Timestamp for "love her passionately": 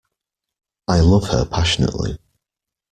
1.01-2.17